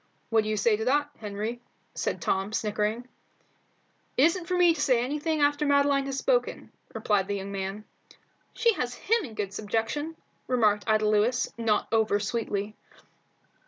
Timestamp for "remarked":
10.47-10.85